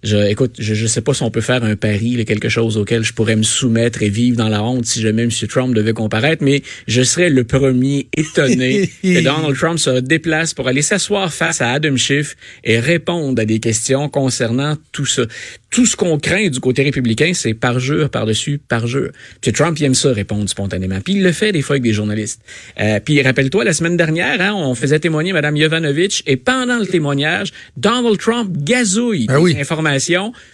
je, 0.03 0.15
écoute, 0.29 0.55
je 0.59 0.81
ne 0.81 0.87
sais 0.87 1.01
pas 1.01 1.13
si 1.13 1.23
on 1.23 1.31
peut 1.31 1.41
faire 1.41 1.63
un 1.63 1.75
pari, 1.75 2.23
quelque 2.25 2.47
chose 2.47 2.77
auquel 2.77 3.03
je 3.03 3.13
pourrais 3.13 3.35
me 3.35 3.43
soumettre 3.43 4.01
et 4.01 4.09
vivre 4.09 4.37
dans 4.37 4.47
la 4.47 4.63
honte 4.63 4.85
si 4.85 5.01
jamais 5.01 5.23
M. 5.23 5.29
Trump 5.49 5.75
devait 5.75 5.93
comparaître, 5.93 6.43
mais 6.43 6.63
je 6.87 7.01
serais 7.01 7.29
le 7.29 7.43
premier 7.43 8.07
étonné 8.15 8.89
que 9.03 9.23
Donald 9.23 9.57
Trump 9.57 9.77
se 9.77 9.99
déplace 9.99 10.53
pour 10.53 10.67
aller 10.67 10.81
s'asseoir 10.81 11.33
face 11.33 11.61
à 11.61 11.71
Adam 11.71 11.97
Schiff 11.97 12.37
et 12.63 12.79
répondre 12.79 13.41
à 13.41 13.45
des 13.45 13.59
questions 13.59 14.07
concernant 14.07 14.77
tout 14.91 15.05
ça. 15.05 15.23
Tout 15.69 15.85
ce 15.85 15.95
qu'on 15.95 16.17
craint 16.17 16.49
du 16.49 16.59
côté 16.59 16.83
républicain, 16.83 17.31
c'est 17.33 17.53
parjure 17.53 18.09
par-dessus 18.09 18.59
parjure. 18.67 19.11
Puis 19.41 19.51
Trump 19.51 19.79
il 19.79 19.85
aime 19.85 19.93
ça 19.93 20.11
répondre 20.11 20.49
spontanément. 20.49 20.99
Puis 21.01 21.13
il 21.13 21.23
le 21.23 21.31
fait 21.31 21.51
des 21.51 21.61
fois 21.61 21.75
avec 21.75 21.83
des 21.83 21.93
journalistes. 21.93 22.41
Euh, 22.79 22.99
puis 22.99 23.21
rappelle-toi, 23.21 23.63
la 23.63 23.73
semaine 23.73 23.97
dernière, 23.97 24.41
hein, 24.41 24.53
on 24.55 24.75
faisait 24.75 24.99
témoigner 24.99 25.33
Mme 25.33 25.55
Yovanovitch 25.57 26.23
et 26.25 26.37
pendant 26.37 26.77
le 26.77 26.87
témoignage, 26.87 27.53
Donald 27.77 28.17
Trump 28.17 28.51
gazouille 28.57 29.27
ah 29.29 29.39
oui 29.39 29.55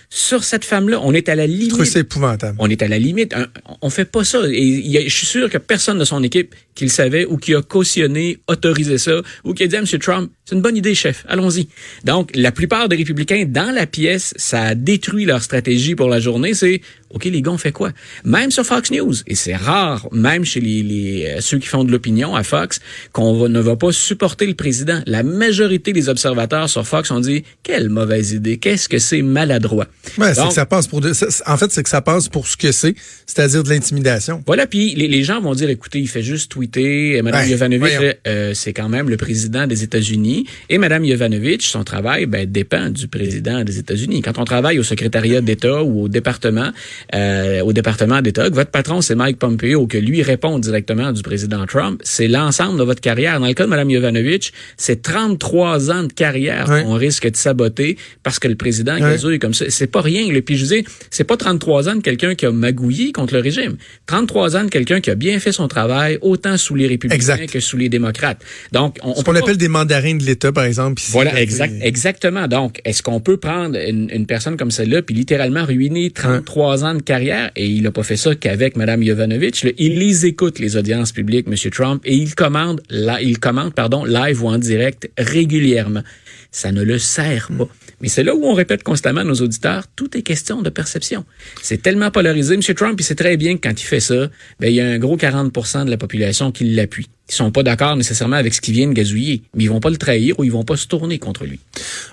sur 0.09 0.43
cette 0.43 0.65
femme-là. 0.65 0.99
On 1.03 1.13
est 1.13 1.29
à 1.29 1.35
la 1.35 1.45
limite. 1.45 1.83
C'est 1.83 1.99
épouvantable. 1.99 2.55
On 2.59 2.69
est 2.69 2.81
à 2.81 2.87
la 2.87 2.97
limite. 2.97 3.35
On 3.81 3.89
fait 3.89 4.05
pas 4.05 4.23
ça. 4.23 4.39
Et 4.49 5.05
je 5.07 5.13
suis 5.13 5.27
sûr 5.27 5.49
que 5.49 5.57
personne 5.57 5.99
de 5.99 6.05
son 6.05 6.23
équipe 6.23 6.55
qui 6.73 6.85
le 6.85 6.89
savait 6.89 7.25
ou 7.25 7.37
qui 7.37 7.55
a 7.55 7.61
cautionné, 7.61 8.37
autorisé 8.47 8.97
ça, 8.97 9.21
ou 9.43 9.53
qui 9.53 9.63
a 9.63 9.67
dit 9.67 9.75
à 9.75 9.79
M. 9.79 9.85
Trump, 9.99 10.31
c'est 10.45 10.55
une 10.55 10.61
bonne 10.61 10.77
idée, 10.77 10.93
chef, 10.93 11.25
allons-y. 11.27 11.67
Donc, 12.03 12.31
la 12.35 12.51
plupart 12.51 12.87
des 12.89 12.95
républicains 12.97 13.45
dans 13.47 13.73
la 13.73 13.87
pièce, 13.87 14.33
ça 14.37 14.61
a 14.61 14.75
détruit 14.75 15.04
leur 15.25 15.43
stratégie 15.43 15.95
pour 15.95 16.09
la 16.09 16.19
journée, 16.19 16.53
c'est, 16.53 16.81
OK, 17.15 17.25
les 17.25 17.41
gars, 17.41 17.51
on 17.51 17.57
fait 17.57 17.71
quoi? 17.71 17.91
Même 18.25 18.51
sur 18.51 18.65
Fox 18.65 18.91
News, 18.91 19.13
et 19.25 19.35
c'est 19.35 19.55
rare, 19.55 20.07
même 20.11 20.45
chez 20.45 20.59
les, 20.59 20.83
les 20.83 21.25
euh, 21.25 21.41
ceux 21.41 21.57
qui 21.57 21.67
font 21.67 21.83
de 21.83 21.91
l'opinion 21.91 22.35
à 22.35 22.43
Fox, 22.43 22.81
qu'on 23.13 23.49
ne 23.49 23.59
va 23.59 23.75
pas 23.75 23.91
supporter 23.91 24.45
le 24.45 24.53
président. 24.53 25.01
La 25.05 25.23
majorité 25.23 25.93
des 25.93 26.09
observateurs 26.09 26.69
sur 26.69 26.85
Fox 26.85 27.09
ont 27.11 27.21
dit, 27.21 27.43
quelle 27.63 27.89
mauvaise 27.89 28.33
idée, 28.33 28.57
qu'est-ce 28.57 28.89
que 28.89 28.99
c'est 28.99 29.21
maladroit? 29.21 29.87
Ouais, 30.17 30.33
c'est 30.33 30.47
que 30.47 30.53
ça 30.53 30.65
passe 30.65 30.87
pour, 30.87 30.99
en 30.99 31.57
fait, 31.57 31.71
c'est 31.71 31.83
que 31.83 31.89
ça 31.89 32.01
passe 32.01 32.27
pour 32.27 32.47
ce 32.47 32.57
que 32.57 32.71
c'est, 32.71 32.95
c'est-à-dire 33.25 33.63
de 33.63 33.69
l'intimidation. 33.69 34.43
Voilà, 34.45 34.67
puis 34.67 34.93
les, 34.95 35.07
les 35.07 35.23
gens 35.23 35.39
vont 35.39 35.55
dire, 35.55 35.69
écoutez, 35.69 35.99
il 35.99 36.09
fait 36.09 36.21
juste 36.21 36.51
tweet 36.51 36.71
tweeté. 36.71 37.21
Mme 37.21 37.49
Yovanovitch, 37.49 38.17
euh, 38.27 38.53
c'est 38.53 38.73
quand 38.73 38.89
même 38.89 39.09
le 39.09 39.17
président 39.17 39.67
des 39.67 39.83
États-Unis. 39.83 40.45
Et 40.69 40.77
Mme 40.77 41.05
Yovanovitch, 41.05 41.67
son 41.67 41.83
travail 41.83 42.25
ben, 42.25 42.45
dépend 42.45 42.89
du 42.89 43.07
président 43.07 43.63
des 43.63 43.79
États-Unis. 43.79 44.21
Quand 44.21 44.37
on 44.37 44.45
travaille 44.45 44.79
au 44.79 44.83
secrétariat 44.83 45.41
d'État 45.41 45.83
ou 45.83 46.03
au 46.03 46.07
département, 46.07 46.71
euh, 47.13 47.61
au 47.61 47.73
département 47.73 48.21
d'État, 48.21 48.49
que 48.49 48.55
votre 48.55 48.71
patron, 48.71 49.01
c'est 49.01 49.15
Mike 49.15 49.37
Pompeo, 49.37 49.87
que 49.87 49.97
lui 49.97 50.23
répond 50.23 50.59
directement 50.59 51.11
du 51.11 51.21
président 51.21 51.65
Trump, 51.65 52.01
c'est 52.03 52.27
l'ensemble 52.27 52.79
de 52.79 52.83
votre 52.83 53.01
carrière. 53.01 53.39
Dans 53.39 53.47
le 53.47 53.53
cas 53.53 53.65
de 53.65 53.69
Mme 53.69 53.89
Yovanovitch, 53.89 54.51
c'est 54.77 55.01
33 55.01 55.91
ans 55.91 56.03
de 56.03 56.13
carrière 56.13 56.65
qu'on 56.65 56.93
risque 56.93 57.29
de 57.29 57.35
saboter 57.35 57.97
parce 58.23 58.39
que 58.39 58.47
le 58.47 58.55
président 58.55 58.97
gazouille 58.97 59.39
comme 59.39 59.53
ça. 59.53 59.65
C'est 59.69 59.87
pas 59.87 60.01
rien. 60.01 60.31
Le 60.31 60.41
Puis 60.41 60.57
je 60.57 60.65
dis, 60.65 60.85
c'est 61.09 61.23
pas 61.23 61.37
33 61.37 61.89
ans 61.89 61.95
de 61.95 62.01
quelqu'un 62.01 62.35
qui 62.35 62.45
a 62.45 62.51
magouillé 62.51 63.11
contre 63.11 63.33
le 63.33 63.39
régime. 63.39 63.77
33 64.07 64.57
ans 64.57 64.63
de 64.63 64.69
quelqu'un 64.69 65.01
qui 65.01 65.09
a 65.09 65.15
bien 65.15 65.39
fait 65.39 65.51
son 65.51 65.67
travail, 65.67 66.17
autant 66.21 66.57
sous 66.57 66.75
les 66.75 66.87
républicains 66.87 67.47
que 67.47 67.59
sous 67.59 67.77
les 67.77 67.89
démocrates. 67.89 68.41
Donc, 68.71 68.97
on, 69.03 69.15
ce 69.15 69.23
qu'on 69.23 69.35
appelle 69.35 69.57
des 69.57 69.67
mandarins 69.67 70.15
de 70.15 70.23
l'État, 70.23 70.51
par 70.51 70.65
exemple. 70.65 71.01
voilà, 71.09 71.39
exact, 71.41 71.73
exactement. 71.81 72.47
Donc, 72.47 72.81
est-ce 72.85 73.03
qu'on 73.03 73.19
peut 73.19 73.37
prendre 73.37 73.77
une, 73.77 74.25
personne 74.25 74.57
comme 74.57 74.71
celle-là 74.71 75.01
puis 75.01 75.13
littéralement 75.13 75.65
ruiner 75.65 76.09
33 76.09 76.83
ans 76.83 76.84
de 76.93 77.01
carrière 77.01 77.51
et 77.55 77.65
il 77.65 77.83
n'a 77.83 77.91
pas 77.91 78.03
fait 78.03 78.17
ça 78.17 78.35
qu'avec 78.35 78.75
Mme 78.75 79.03
Yovanovitch. 79.03 79.65
il 79.77 79.99
les 79.99 80.25
écoute 80.25 80.59
les 80.59 80.77
audiences 80.77 81.11
publiques, 81.11 81.47
M. 81.47 81.55
Trump, 81.71 82.01
et 82.05 82.15
il 82.15 82.35
commande, 82.35 82.81
là, 82.89 83.21
il 83.21 83.39
commande, 83.39 83.73
pardon, 83.73 84.05
live 84.05 84.43
ou 84.43 84.47
en 84.47 84.57
direct 84.57 85.09
régulièrement. 85.17 86.03
Ça 86.51 86.71
ne 86.71 86.83
le 86.83 86.99
sert 86.99 87.49
pas. 87.57 87.67
Mais 88.01 88.07
c'est 88.07 88.23
là 88.23 88.35
où 88.35 88.45
on 88.45 88.53
répète 88.53 88.83
constamment 88.83 89.21
à 89.21 89.23
nos 89.23 89.35
auditeurs, 89.35 89.85
tout 89.95 90.17
est 90.17 90.21
question 90.21 90.61
de 90.61 90.69
perception. 90.69 91.25
C'est 91.61 91.81
tellement 91.81 92.11
polarisé. 92.11 92.55
M. 92.55 92.61
Trump, 92.61 92.99
il 92.99 93.03
sait 93.03 93.15
très 93.15 93.37
bien 93.37 93.55
que 93.55 93.67
quand 93.67 93.81
il 93.81 93.85
fait 93.85 93.99
ça, 93.99 94.29
ben, 94.59 94.67
il 94.67 94.75
y 94.75 94.81
a 94.81 94.87
un 94.87 94.99
gros 94.99 95.17
40% 95.17 95.85
de 95.85 95.89
la 95.89 95.97
population 95.97 96.51
qui 96.51 96.65
l'appuie. 96.65 97.07
Ils 97.27 97.33
sont 97.33 97.49
pas 97.49 97.63
d'accord 97.63 97.95
nécessairement 97.95 98.35
avec 98.35 98.53
ce 98.53 98.61
qu'il 98.61 98.75
vient 98.75 98.87
de 98.87 98.93
gazouiller, 98.93 99.41
mais 99.55 99.63
ils 99.63 99.69
vont 99.69 99.79
pas 99.79 99.89
le 99.89 99.97
trahir 99.97 100.39
ou 100.39 100.43
ils 100.43 100.51
vont 100.51 100.63
pas 100.63 100.77
se 100.77 100.85
tourner 100.85 101.17
contre 101.17 101.45
lui. 101.45 101.59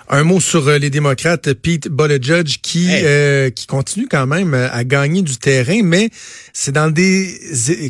Un 0.09 0.23
mot 0.23 0.39
sur 0.39 0.67
euh, 0.67 0.79
les 0.79 0.89
démocrates, 0.89 1.53
Pete 1.53 1.87
Buttigieg, 1.87 2.47
qui 2.63 2.87
euh, 2.89 3.51
qui 3.51 3.67
continue 3.67 4.07
quand 4.09 4.25
même 4.25 4.55
euh, 4.55 4.71
à 4.71 4.83
gagner 4.83 5.21
du 5.21 5.37
terrain, 5.37 5.81
mais 5.83 6.09
c'est 6.51 6.71
dans 6.71 6.89
des, 6.89 7.39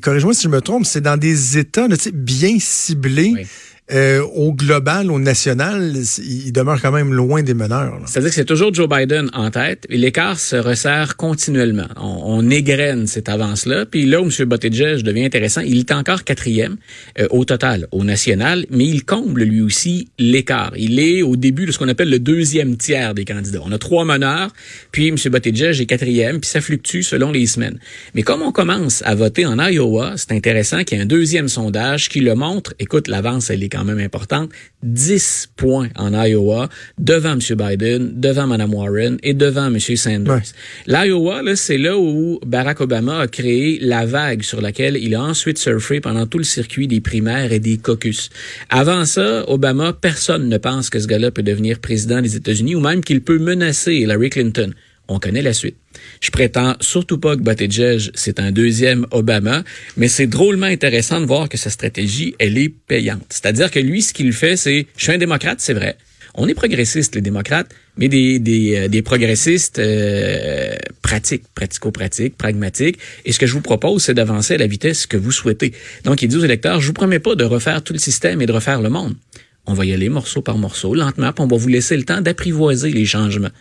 corrige-moi 0.01 0.33
si 0.33 0.43
je 0.43 0.49
me 0.49 0.59
trompe, 0.59 0.85
c'est 0.85 1.01
dans 1.01 1.17
des 1.17 1.57
États 1.57 1.87
bien 2.13 2.57
ciblés. 2.59 3.45
Euh, 3.91 4.21
au 4.33 4.53
global, 4.53 5.11
au 5.11 5.19
national, 5.19 5.93
il 6.25 6.53
demeure 6.53 6.81
quand 6.81 6.93
même 6.93 7.13
loin 7.13 7.43
des 7.43 7.53
meneurs. 7.53 7.99
C'est-à-dire 8.05 8.29
que 8.29 8.35
c'est 8.35 8.45
toujours 8.45 8.73
Joe 8.73 8.87
Biden 8.87 9.29
en 9.33 9.51
tête 9.51 9.85
et 9.89 9.97
l'écart 9.97 10.39
se 10.39 10.55
resserre 10.55 11.17
continuellement. 11.17 11.87
On, 11.97 12.43
on 12.43 12.49
égrène 12.49 13.07
cette 13.07 13.27
avance-là. 13.27 13.85
Puis 13.85 14.05
là 14.05 14.21
où 14.21 14.25
M. 14.25 14.45
Buttigieg 14.45 15.03
devient 15.03 15.25
intéressant, 15.25 15.61
il 15.61 15.79
est 15.79 15.91
encore 15.91 16.23
quatrième 16.23 16.77
euh, 17.19 17.27
au 17.29 17.43
total, 17.43 17.87
au 17.91 18.05
national, 18.05 18.65
mais 18.69 18.85
il 18.85 19.03
comble 19.03 19.43
lui 19.43 19.61
aussi 19.61 20.07
l'écart. 20.17 20.71
Il 20.77 20.97
est 20.99 21.21
au 21.21 21.35
début 21.35 21.65
de 21.65 21.73
ce 21.73 21.77
qu'on 21.77 21.89
appelle 21.89 22.09
le 22.09 22.19
deuxième 22.19 22.77
tiers 22.77 23.13
des 23.13 23.25
candidats. 23.25 23.59
On 23.65 23.71
a 23.73 23.77
trois 23.77 24.05
meneurs, 24.05 24.53
puis 24.93 25.09
M. 25.09 25.17
Buttigieg 25.25 25.81
est 25.81 25.85
quatrième, 25.85 26.39
puis 26.39 26.49
ça 26.49 26.61
fluctue 26.61 27.01
selon 27.01 27.31
les 27.31 27.47
semaines. 27.47 27.79
Mais 28.15 28.23
comme 28.23 28.43
on 28.43 28.53
commence 28.53 29.01
à 29.05 29.13
voter 29.13 29.45
en 29.45 29.59
Iowa, 29.59 30.13
c'est 30.15 30.31
intéressant 30.31 30.85
qu'il 30.85 30.97
y 30.97 31.01
ait 31.01 31.03
un 31.03 31.07
deuxième 31.07 31.49
sondage 31.49 32.07
qui 32.07 32.21
le 32.21 32.33
montre. 32.33 32.73
Écoute, 32.79 33.09
l'avance, 33.09 33.49
elle 33.49 33.61
est 33.61 33.72
quand 33.73 33.83
même 33.83 33.99
importante. 33.99 34.51
10 34.83 35.49
points 35.55 35.89
en 35.95 36.13
Iowa 36.13 36.69
devant 36.99 37.33
M. 37.33 37.39
Biden, 37.57 38.19
devant 38.19 38.47
Mme 38.47 38.73
Warren 38.73 39.17
et 39.23 39.33
devant 39.33 39.67
M. 39.67 39.79
Sanders. 39.79 40.53
L'Iowa, 40.87 41.41
c'est 41.55 41.77
là 41.77 41.97
où 41.97 42.39
Barack 42.45 42.81
Obama 42.81 43.19
a 43.19 43.27
créé 43.27 43.79
la 43.81 44.05
vague 44.05 44.43
sur 44.43 44.61
laquelle 44.61 44.97
il 44.97 45.15
a 45.15 45.21
ensuite 45.21 45.57
surfé 45.57 45.99
pendant 46.01 46.27
tout 46.27 46.37
le 46.37 46.43
circuit 46.43 46.87
des 46.87 47.01
primaires 47.01 47.51
et 47.51 47.59
des 47.59 47.77
caucus. 47.77 48.29
Avant 48.69 49.05
ça, 49.05 49.49
Obama, 49.49 49.93
personne 49.93 50.49
ne 50.49 50.57
pense 50.57 50.89
que 50.89 50.99
ce 50.99 51.07
gars-là 51.07 51.31
peut 51.31 51.43
devenir 51.43 51.79
président 51.79 52.21
des 52.21 52.35
États-Unis 52.35 52.75
ou 52.75 52.79
même 52.79 53.03
qu'il 53.03 53.21
peut 53.21 53.39
menacer 53.39 53.95
Hillary 53.95 54.29
Clinton. 54.29 54.73
On 55.07 55.19
connaît 55.19 55.41
la 55.41 55.53
suite. 55.53 55.75
Je 56.21 56.31
prétends 56.31 56.75
surtout 56.79 57.17
pas 57.17 57.35
que 57.35 57.41
Buttigieg, 57.41 58.11
c'est 58.13 58.39
un 58.39 58.51
deuxième 58.51 59.05
Obama, 59.11 59.63
mais 59.97 60.07
c'est 60.07 60.27
drôlement 60.27 60.65
intéressant 60.65 61.19
de 61.19 61.25
voir 61.25 61.49
que 61.49 61.57
sa 61.57 61.69
stratégie, 61.69 62.35
elle 62.39 62.57
est 62.57 62.69
payante. 62.69 63.25
C'est-à-dire 63.29 63.69
que 63.69 63.79
lui, 63.79 64.01
ce 64.01 64.13
qu'il 64.13 64.31
fait, 64.31 64.55
c'est, 64.55 64.87
je 64.95 65.03
suis 65.03 65.11
un 65.11 65.17
démocrate, 65.17 65.59
c'est 65.59 65.73
vrai. 65.73 65.97
On 66.35 66.47
est 66.47 66.55
progressiste, 66.55 67.13
les 67.13 67.21
démocrates, 67.21 67.69
mais 67.97 68.07
des, 68.07 68.39
des, 68.39 68.75
euh, 68.75 68.87
des 68.87 69.03
progressistes 69.03 69.77
euh, 69.77 70.75
pratiques, 71.03 71.43
pratico-pratiques, 71.53 72.37
pragmatiques. 72.37 72.97
Et 73.25 73.31
ce 73.31 73.39
que 73.39 73.45
je 73.45 73.53
vous 73.53 73.61
propose, 73.61 74.03
c'est 74.03 74.15
d'avancer 74.15 74.55
à 74.55 74.57
la 74.57 74.65
vitesse 74.65 75.05
que 75.05 75.17
vous 75.17 75.31
souhaitez. 75.31 75.73
Donc, 76.05 76.23
il 76.23 76.27
dit 76.27 76.35
aux 76.35 76.43
électeurs, 76.43 76.81
je 76.81 76.87
vous 76.87 76.93
promets 76.93 77.19
pas 77.19 77.35
de 77.35 77.43
refaire 77.43 77.83
tout 77.83 77.93
le 77.93 77.99
système 77.99 78.41
et 78.41 78.47
de 78.47 78.51
refaire 78.51 78.81
le 78.81 78.89
monde. 78.89 79.15
On 79.65 79.73
va 79.73 79.85
y 79.85 79.93
aller 79.93 80.09
morceau 80.09 80.41
par 80.41 80.57
morceau, 80.57 80.95
lentement, 80.95 81.31
puis 81.31 81.43
on 81.43 81.47
va 81.47 81.55
vous 81.55 81.69
laisser 81.69 81.95
le 81.95 82.03
temps 82.03 82.19
d'apprivoiser 82.19 82.91
les 82.91 83.05
changements. 83.05 83.51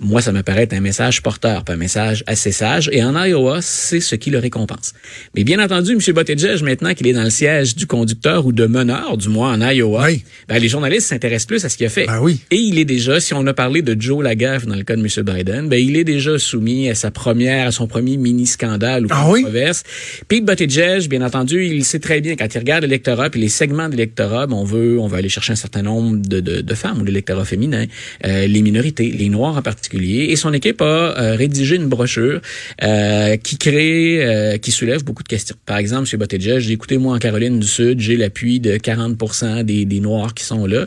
Moi, 0.00 0.22
ça 0.22 0.30
me 0.30 0.44
paraît 0.44 0.62
être 0.62 0.74
un 0.74 0.80
message 0.80 1.22
porteur, 1.22 1.64
pas 1.64 1.72
un 1.72 1.76
message 1.76 2.22
assez 2.28 2.52
sage. 2.52 2.88
Et 2.92 3.02
en 3.02 3.20
Iowa, 3.20 3.60
c'est 3.60 3.98
ce 3.98 4.14
qui 4.14 4.30
le 4.30 4.38
récompense. 4.38 4.94
Mais 5.34 5.42
bien 5.42 5.58
entendu, 5.58 5.92
M. 5.92 6.14
Buttigieg, 6.14 6.62
maintenant 6.62 6.94
qu'il 6.94 7.08
est 7.08 7.12
dans 7.12 7.24
le 7.24 7.30
siège 7.30 7.74
du 7.74 7.88
conducteur 7.88 8.46
ou 8.46 8.52
de 8.52 8.66
meneur, 8.66 9.16
du 9.16 9.28
moins 9.28 9.54
en 9.54 9.70
Iowa, 9.70 10.06
ben, 10.46 10.58
les 10.58 10.68
journalistes 10.68 11.08
s'intéressent 11.08 11.46
plus 11.46 11.64
à 11.64 11.68
ce 11.68 11.76
qu'il 11.76 11.86
a 11.86 11.88
fait. 11.88 12.06
Ben 12.06 12.20
oui. 12.20 12.38
Et 12.52 12.58
il 12.58 12.78
est 12.78 12.84
déjà, 12.84 13.18
si 13.18 13.34
on 13.34 13.44
a 13.48 13.54
parlé 13.54 13.82
de 13.82 14.00
Joe 14.00 14.22
Lagaffe 14.22 14.66
dans 14.66 14.76
le 14.76 14.84
cas 14.84 14.94
de 14.94 15.00
M. 15.00 15.08
Biden, 15.24 15.68
ben, 15.68 15.84
il 15.84 15.96
est 15.96 16.04
déjà 16.04 16.38
soumis 16.38 16.88
à 16.88 16.94
sa 16.94 17.10
première, 17.10 17.66
à 17.66 17.72
son 17.72 17.88
premier 17.88 18.18
mini-scandale 18.18 19.06
ou 19.06 19.08
ah 19.10 19.24
controverse. 19.26 19.82
Pete 20.28 20.44
Buttigieg, 20.44 21.08
bien 21.08 21.22
entendu, 21.22 21.66
il 21.66 21.84
sait 21.84 21.98
très 21.98 22.20
bien 22.20 22.36
quand 22.36 22.54
il 22.54 22.58
regarde 22.58 22.84
l'électorat 22.84 23.30
puis 23.30 23.40
les 23.40 23.48
segments 23.48 23.88
d'électorat, 23.88 24.46
ben, 24.46 24.54
on 24.54 24.64
veut, 24.64 25.00
on 25.00 25.08
veut 25.08 25.18
aller 25.18 25.28
chercher 25.28 25.54
un 25.54 25.56
certain 25.56 25.82
nombre 25.82 26.18
de, 26.18 26.38
de, 26.38 26.60
de 26.60 26.74
femmes 26.74 27.00
ou 27.00 27.04
l'électorat 27.04 27.44
féminin, 27.44 27.86
euh, 28.24 28.46
les 28.46 28.62
minorités, 28.62 29.10
les 29.10 29.28
noirs 29.28 29.56
en 29.56 29.62
particulier 29.62 29.87
et 29.94 30.36
son 30.36 30.52
équipe 30.52 30.80
a 30.80 30.84
euh, 30.84 31.36
rédigé 31.36 31.76
une 31.76 31.88
brochure 31.88 32.40
euh, 32.82 33.36
qui 33.36 33.58
crée, 33.58 34.24
euh, 34.24 34.58
qui 34.58 34.70
soulève 34.70 35.04
beaucoup 35.04 35.22
de 35.22 35.28
questions. 35.28 35.56
Par 35.66 35.78
exemple, 35.78 36.06
chez 36.06 36.16
Bottigieg, 36.16 36.58
j'ai 36.58 36.72
écouté 36.72 36.98
moi 36.98 37.14
en 37.14 37.18
Caroline 37.18 37.58
du 37.58 37.66
Sud, 37.66 38.00
j'ai 38.00 38.16
l'appui 38.16 38.60
de 38.60 38.76
40% 38.76 39.62
des, 39.62 39.84
des 39.84 40.00
Noirs 40.00 40.34
qui 40.34 40.44
sont 40.44 40.66
là. 40.66 40.86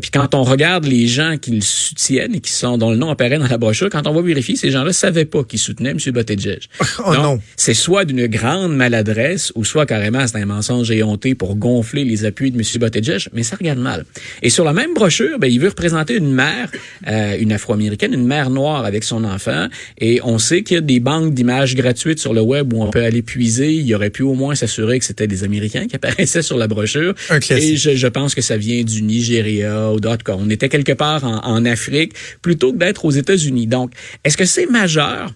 puis 0.00 0.10
quand 0.10 0.34
on 0.34 0.42
regarde 0.42 0.84
les 0.84 1.06
gens 1.06 1.36
qui 1.40 1.52
le 1.52 1.60
soutiennent 1.60 2.34
et 2.34 2.40
qui 2.40 2.52
sont 2.52 2.78
dont 2.78 2.90
le 2.90 2.96
nom 2.96 3.10
apparaît 3.10 3.38
dans 3.38 3.46
la 3.46 3.58
brochure, 3.58 3.88
quand 3.90 4.06
on 4.06 4.12
va 4.12 4.22
vérifier, 4.22 4.56
ces 4.56 4.70
gens-là 4.70 4.92
savaient 4.92 5.24
pas 5.24 5.44
qu'ils 5.44 5.58
soutenaient 5.58 5.90
M. 5.90 5.98
Buttigieg. 6.12 6.60
Oh 7.04 7.14
non. 7.14 7.40
C'est 7.56 7.74
soit 7.74 8.04
d'une 8.04 8.26
grande 8.26 8.74
maladresse 8.74 9.52
ou 9.54 9.64
soit 9.64 9.86
carrément 9.86 10.26
c'est 10.26 10.38
un 10.38 10.46
mensonge 10.46 10.90
éhonté 10.90 11.34
pour 11.34 11.54
gonfler 11.54 12.04
les 12.04 12.24
appuis 12.24 12.50
de 12.50 12.56
M. 12.56 12.64
Buttigieg, 12.80 13.28
mais 13.32 13.42
ça 13.42 13.56
regarde 13.56 13.78
mal. 13.78 14.04
Et 14.42 14.50
sur 14.50 14.64
la 14.64 14.72
même 14.72 14.94
brochure, 14.94 15.38
ben, 15.38 15.46
il 15.50 15.60
veut 15.60 15.68
représenter 15.68 16.16
une 16.16 16.32
mère, 16.32 16.70
une 17.38 17.52
Afro-américaine, 17.52 18.12
une 18.16 18.26
mère 18.26 18.50
noire 18.50 18.84
avec 18.84 19.04
son 19.04 19.24
enfant 19.24 19.68
et 19.98 20.20
on 20.24 20.38
sait 20.38 20.62
qu'il 20.62 20.74
y 20.74 20.78
a 20.78 20.80
des 20.80 21.00
banques 21.00 21.34
d'images 21.34 21.74
gratuites 21.74 22.18
sur 22.18 22.34
le 22.34 22.40
web 22.40 22.72
où 22.72 22.82
on 22.82 22.90
peut 22.90 23.04
aller 23.04 23.22
puiser. 23.22 23.72
Il 23.72 23.94
aurait 23.94 24.10
pu 24.10 24.22
au 24.22 24.34
moins 24.34 24.54
s'assurer 24.54 24.98
que 24.98 25.04
c'était 25.04 25.26
des 25.26 25.44
Américains 25.44 25.86
qui 25.86 25.96
apparaissaient 25.96 26.42
sur 26.42 26.58
la 26.58 26.66
brochure. 26.66 27.14
et 27.50 27.76
je, 27.76 27.94
je, 27.94 28.06
pense 28.06 28.34
que 28.34 28.42
ça 28.42 28.56
vient 28.56 28.82
du 28.82 29.02
Nigeria 29.02 29.92
ou 29.92 30.00
d'autres. 30.00 30.24
On 30.28 30.50
était 30.50 30.68
quelque 30.68 30.92
part 30.92 31.24
en, 31.24 31.44
en 31.44 31.64
Afrique 31.64 32.14
plutôt 32.42 32.72
que 32.72 32.78
d'être 32.78 33.04
aux 33.04 33.10
États-Unis. 33.10 33.66
Donc, 33.66 33.92
est-ce 34.24 34.36
que 34.36 34.44
c'est 34.44 34.66
majeur? 34.66 35.32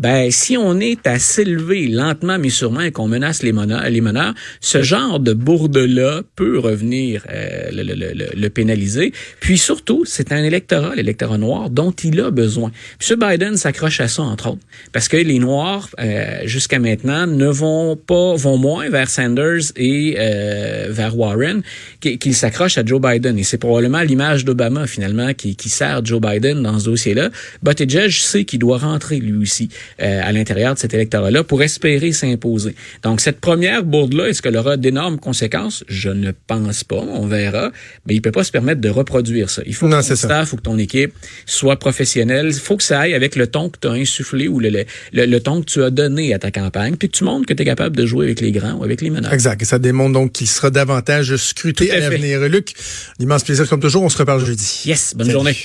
Ben 0.00 0.30
si 0.30 0.56
on 0.56 0.80
est 0.80 1.06
à 1.06 1.18
s'élever 1.18 1.86
lentement 1.86 2.38
mais 2.38 2.48
sûrement 2.48 2.80
et 2.80 2.90
qu'on 2.90 3.06
menace 3.06 3.42
les 3.42 3.52
les 3.90 4.00
meneurs, 4.00 4.34
ce 4.60 4.82
genre 4.82 5.20
de 5.20 5.32
bourde-là 5.34 6.22
peut 6.36 6.58
revenir 6.58 7.24
euh, 7.30 7.70
le, 7.72 7.82
le, 7.82 7.94
le, 7.94 8.26
le, 8.34 8.50
pénaliser. 8.50 9.12
Puis 9.40 9.58
surtout, 9.58 10.04
c'est 10.04 10.32
un 10.32 10.42
électorat, 10.42 10.94
l'électorat 10.94 11.36
noir, 11.36 11.68
dont 11.68 11.90
il 11.90 12.20
a 12.20 12.30
besoin. 12.30 12.70
M. 13.08 13.18
Biden 13.18 13.56
s'accroche 13.56 14.00
à 14.00 14.08
ça, 14.08 14.22
entre 14.22 14.50
autres, 14.50 14.62
parce 14.92 15.08
que 15.08 15.16
les 15.16 15.38
Noirs, 15.38 15.90
euh, 16.00 16.40
jusqu'à 16.44 16.78
maintenant, 16.78 17.26
ne 17.26 17.48
vont 17.48 17.96
pas, 17.96 18.34
vont 18.34 18.56
moins 18.56 18.88
vers 18.88 19.10
Sanders 19.10 19.72
et 19.76 20.16
euh, 20.18 20.86
vers 20.90 21.18
Warren 21.18 21.62
qu'ils 22.00 22.34
s'accrochent 22.34 22.78
à 22.78 22.84
Joe 22.84 23.00
Biden. 23.00 23.38
Et 23.38 23.42
c'est 23.42 23.58
probablement 23.58 24.00
l'image 24.00 24.44
d'Obama, 24.44 24.86
finalement, 24.86 25.34
qui, 25.34 25.56
qui 25.56 25.68
sert 25.68 26.04
Joe 26.04 26.20
Biden 26.20 26.62
dans 26.62 26.78
ce 26.78 26.86
dossier-là. 26.86 27.30
Buttigieg 27.62 28.10
sait 28.10 28.44
qu'il 28.44 28.60
doit 28.60 28.78
rentrer, 28.78 29.18
lui 29.18 29.36
aussi. 29.36 29.68
Euh, 30.00 30.20
à 30.22 30.32
l'intérieur 30.32 30.74
de 30.74 30.78
cet 30.78 30.94
électorat-là 30.94 31.44
pour 31.44 31.62
espérer 31.62 32.12
s'imposer. 32.12 32.74
Donc, 33.02 33.20
cette 33.20 33.40
première 33.40 33.82
bourde-là, 33.84 34.28
est-ce 34.28 34.40
qu'elle 34.40 34.56
aura 34.56 34.76
d'énormes 34.76 35.18
conséquences? 35.18 35.84
Je 35.88 36.08
ne 36.10 36.32
pense 36.46 36.84
pas. 36.84 36.96
On 36.96 37.26
verra. 37.26 37.70
Mais 38.06 38.14
il 38.14 38.22
peut 38.22 38.32
pas 38.32 38.44
se 38.44 38.50
permettre 38.50 38.80
de 38.80 38.88
reproduire 38.88 39.50
ça. 39.50 39.62
Il 39.66 39.74
faut 39.74 39.88
que 39.88 39.92
ton 39.92 40.16
staff 40.16 40.52
ou 40.52 40.56
que 40.56 40.62
ton 40.62 40.78
équipe 40.78 41.12
soit 41.44 41.78
professionnelle. 41.78 42.46
Il 42.48 42.54
faut 42.54 42.76
que 42.76 42.82
ça 42.82 43.00
aille 43.00 43.14
avec 43.14 43.36
le 43.36 43.46
ton 43.46 43.68
que 43.68 43.78
tu 43.80 43.88
as 43.88 43.92
insufflé 43.92 44.48
ou 44.48 44.58
le, 44.58 44.70
le, 44.70 44.84
le, 45.12 45.40
ton 45.40 45.60
que 45.60 45.66
tu 45.66 45.82
as 45.82 45.90
donné 45.90 46.32
à 46.34 46.38
ta 46.38 46.50
campagne, 46.50 46.96
puis 46.96 47.08
que 47.08 47.16
tu 47.16 47.24
montres 47.24 47.46
que 47.46 47.54
tu 47.54 47.62
es 47.62 47.66
capable 47.66 47.96
de 47.96 48.06
jouer 48.06 48.26
avec 48.26 48.40
les 48.40 48.52
grands 48.52 48.74
ou 48.74 48.84
avec 48.84 49.02
les 49.02 49.10
meneurs. 49.10 49.32
Exact. 49.32 49.60
Et 49.60 49.64
ça 49.64 49.78
démontre 49.78 50.12
donc 50.12 50.32
qu'il 50.32 50.48
sera 50.48 50.70
davantage 50.70 51.36
scruté 51.36 51.90
à, 51.90 51.96
à 51.96 51.98
l'avenir. 52.00 52.40
Luc, 52.48 52.74
l'immense 53.18 53.44
plaisir 53.44 53.68
comme 53.68 53.80
toujours. 53.80 54.02
On 54.02 54.08
se 54.08 54.18
reparle 54.18 54.44
jeudi. 54.44 54.82
Yes. 54.86 55.14
Bonne 55.16 55.30
journée. 55.30 55.56